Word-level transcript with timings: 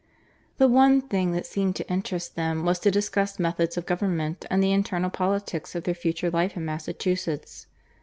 The 0.57 0.67
one 0.67 0.99
thing 1.01 1.31
that 1.33 1.45
seemed 1.45 1.75
to 1.75 1.87
interest 1.87 2.35
them 2.35 2.65
was 2.65 2.79
to 2.79 2.89
discuss 2.89 3.37
methods 3.37 3.77
of 3.77 3.85
government 3.85 4.45
and 4.49 4.63
the 4.63 4.71
internal 4.71 5.11
politics 5.11 5.75
of 5.75 5.83
their 5.83 5.93
future 5.93 6.31
life 6.31 6.57
in 6.57 6.65
Massachusetts. 6.65 7.67